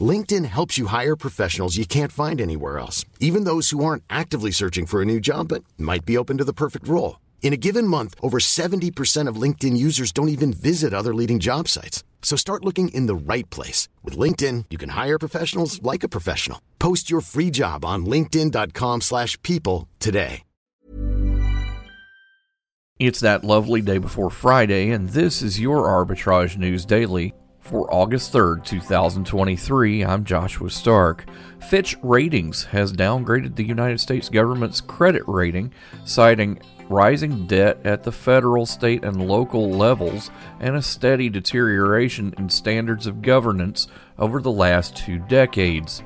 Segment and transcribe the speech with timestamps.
[0.00, 4.52] LinkedIn helps you hire professionals you can't find anywhere else, even those who aren't actively
[4.52, 7.18] searching for a new job but might be open to the perfect role.
[7.42, 11.66] In a given month, over 70% of LinkedIn users don't even visit other leading job
[11.66, 12.04] sites.
[12.22, 13.88] So start looking in the right place.
[14.04, 16.60] With LinkedIn, you can hire professionals like a professional.
[16.78, 20.42] Post your free job on linkedin.com slash people today.
[22.98, 27.32] It's that lovely day before Friday, and this is your Arbitrage News Daily
[27.70, 30.04] for August 3rd, 2023.
[30.04, 31.24] I'm Joshua Stark.
[31.60, 35.72] Fitch Ratings has downgraded the United States government's credit rating,
[36.04, 42.48] citing rising debt at the federal, state, and local levels, and a steady deterioration in
[42.48, 43.86] standards of governance
[44.18, 46.02] over the last two decades.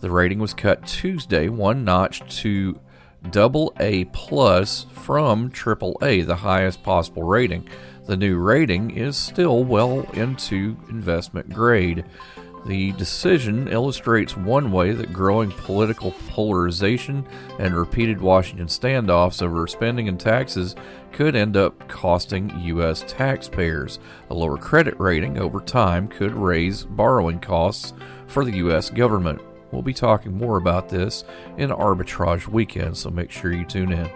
[0.00, 2.78] The rating was cut Tuesday one notch to
[3.30, 7.66] double A plus from triple A, the highest possible rating.
[8.06, 12.04] The new rating is still well into investment grade.
[12.64, 17.26] The decision illustrates one way that growing political polarization
[17.58, 20.76] and repeated Washington standoffs over spending and taxes
[21.12, 23.04] could end up costing U.S.
[23.08, 23.98] taxpayers.
[24.30, 27.92] A lower credit rating over time could raise borrowing costs
[28.28, 28.88] for the U.S.
[28.88, 29.40] government.
[29.72, 31.24] We'll be talking more about this
[31.58, 34.08] in Arbitrage Weekend, so make sure you tune in.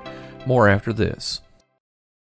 [0.47, 1.41] More after this.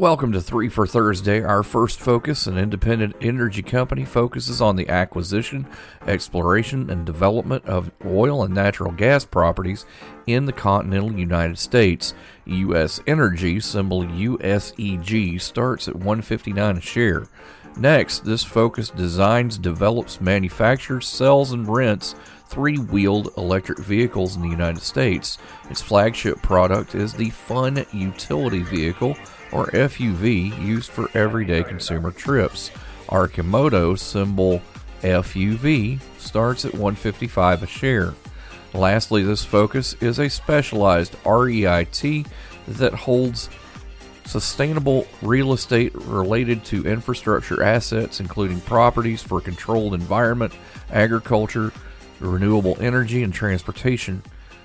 [0.00, 1.42] Welcome to Three for Thursday.
[1.42, 5.66] Our first focus, an independent energy company, focuses on the acquisition,
[6.06, 9.84] exploration, and development of oil and natural gas properties
[10.26, 12.14] in the continental United States.
[12.46, 13.02] U.S.
[13.06, 17.26] Energy, symbol USEG, starts at 159 a share.
[17.76, 22.14] Next, this focus designs, develops, manufactures, sells, and rents
[22.50, 25.38] three wheeled electric vehicles in the United States.
[25.70, 29.16] Its flagship product is the Fun Utility Vehicle,
[29.52, 32.70] or FUV, used for everyday consumer trips.
[33.08, 34.60] Arcimoto, symbol
[35.02, 38.14] FUV, starts at 155 a share.
[38.74, 42.26] Lastly, this focus is a specialized REIT
[42.68, 43.48] that holds
[44.24, 50.52] sustainable real estate related to infrastructure assets, including properties for controlled environment,
[50.92, 51.72] agriculture,
[52.20, 54.22] renewable energy, and transportation.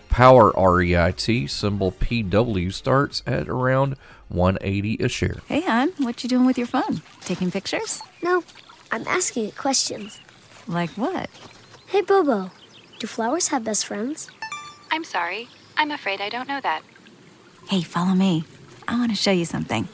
[0.09, 3.95] Power REIT, symbol PW, starts at around
[4.29, 5.37] 180 a share.
[5.47, 7.01] Hey, hon, what you doing with your phone?
[7.21, 8.01] Taking pictures?
[8.23, 8.43] No,
[8.91, 10.19] I'm asking it questions.
[10.67, 11.29] Like what?
[11.87, 12.51] Hey, Bobo,
[12.99, 14.29] do flowers have best friends?
[14.91, 15.49] I'm sorry.
[15.77, 16.81] I'm afraid I don't know that.
[17.69, 18.45] Hey, follow me.
[18.87, 19.87] I want to show you something.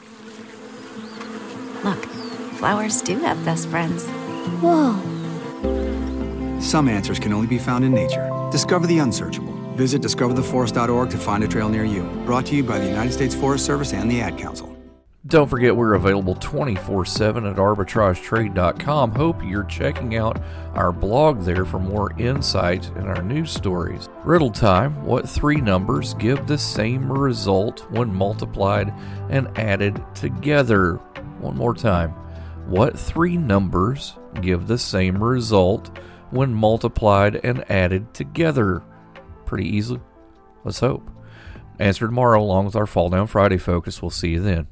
[1.82, 2.04] Look,
[2.54, 4.06] flowers do have best friends.
[4.60, 5.11] Whoa.
[6.72, 8.30] Some answers can only be found in nature.
[8.50, 9.52] Discover the unsearchable.
[9.74, 12.04] Visit discovertheforest.org to find a trail near you.
[12.24, 14.74] Brought to you by the United States Forest Service and the Ad Council.
[15.26, 19.10] Don't forget we're available 24 7 at arbitragetrade.com.
[19.10, 20.40] Hope you're checking out
[20.72, 24.08] our blog there for more insight in our news stories.
[24.24, 28.94] Riddle time What three numbers give the same result when multiplied
[29.28, 30.94] and added together?
[31.38, 32.12] One more time.
[32.66, 35.90] What three numbers give the same result
[36.32, 38.82] when multiplied and added together?
[39.46, 40.00] Pretty easily.
[40.64, 41.08] Let's hope.
[41.78, 44.00] Answer tomorrow along with our Fall Down Friday focus.
[44.00, 44.68] We'll see you then.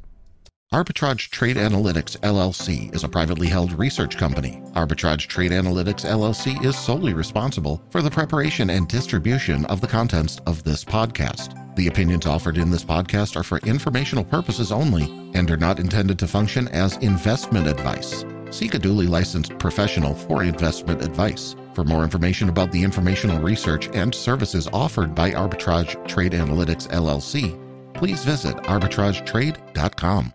[0.73, 4.63] Arbitrage Trade Analytics LLC is a privately held research company.
[4.77, 10.39] Arbitrage Trade Analytics LLC is solely responsible for the preparation and distribution of the contents
[10.47, 11.57] of this podcast.
[11.75, 16.21] The opinions offered in this podcast are for informational purposes only and are not intended
[16.21, 18.25] to function as investment advice.
[18.51, 21.57] Seek a duly licensed professional for investment advice.
[21.75, 27.59] For more information about the informational research and services offered by Arbitrage Trade Analytics LLC,
[27.95, 30.35] please visit arbitragetrade.com.